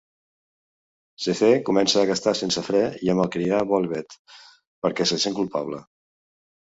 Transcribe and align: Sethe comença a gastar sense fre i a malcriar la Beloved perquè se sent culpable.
Sethe 1.25 1.49
comença 1.67 1.99
a 2.03 2.07
gastar 2.11 2.33
sense 2.41 2.63
fre 2.71 2.81
i 3.09 3.11
a 3.13 3.17
malcriar 3.19 3.59
la 3.63 3.69
Beloved 3.73 4.17
perquè 4.87 5.09
se 5.13 5.21
sent 5.27 5.37
culpable. 5.43 5.85